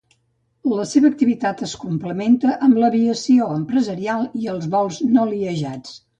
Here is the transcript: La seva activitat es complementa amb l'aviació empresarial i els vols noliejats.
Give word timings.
La 0.69 0.85
seva 0.91 1.11
activitat 1.15 1.61
es 1.67 1.75
complementa 1.83 2.55
amb 2.69 2.81
l'aviació 2.85 3.51
empresarial 3.59 4.27
i 4.43 4.51
els 4.57 4.69
vols 4.75 5.01
noliejats. 5.13 5.97